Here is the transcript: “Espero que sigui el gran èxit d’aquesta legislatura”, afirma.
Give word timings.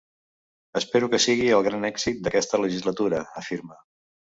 “Espero 0.79 1.09
que 1.11 1.19
sigui 1.25 1.51
el 1.59 1.67
gran 1.69 1.85
èxit 1.91 2.25
d’aquesta 2.25 2.63
legislatura”, 2.65 3.23
afirma. 3.45 3.79